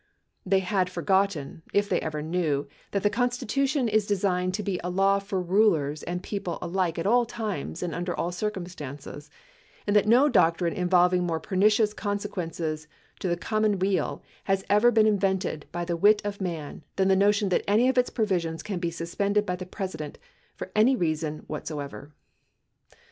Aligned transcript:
They 0.47 0.61
had 0.61 0.89
forgotten, 0.89 1.61
if 1.75 1.87
they 1.87 2.01
ever 2.01 2.23
knew, 2.23 2.67
that 2.89 3.03
the 3.03 3.09
Constitution 3.11 3.87
is 3.87 4.07
de 4.07 4.15
signed 4.15 4.55
to 4.55 4.63
be 4.63 4.79
a 4.83 4.89
law 4.89 5.19
for 5.19 5.39
rulers 5.39 6.01
and 6.01 6.23
people 6.23 6.57
alike 6.59 6.97
at 6.97 7.05
all 7.05 7.23
times 7.23 7.83
and 7.83 7.93
under 7.93 8.17
all 8.17 8.31
circumstances; 8.31 9.29
and 9.85 9.95
that 9.95 10.07
no 10.07 10.27
doctrine 10.27 10.73
involving 10.73 11.23
more 11.23 11.39
pernicious 11.39 11.93
conse 11.93 12.27
quences 12.27 12.87
to 13.19 13.27
the 13.27 13.37
commonweal 13.37 14.23
has 14.45 14.65
ever 14.71 14.89
been 14.89 15.05
invented 15.05 15.67
by 15.71 15.85
the 15.85 15.95
wit 15.95 16.19
of 16.25 16.41
man 16.41 16.81
than 16.95 17.07
the 17.07 17.15
notion 17.15 17.49
that 17.49 17.63
any 17.67 17.87
of 17.87 17.95
its 17.99 18.09
provisions 18.09 18.63
can 18.63 18.79
be 18.79 18.89
suspended 18.89 19.45
by 19.45 19.55
the 19.55 19.67
President 19.67 20.17
for 20.55 20.71
any 20.75 20.95
reason 20.95 21.43
whatsoever. 21.45 22.11